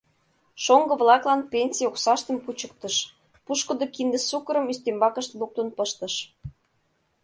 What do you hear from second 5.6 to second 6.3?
пыштыш.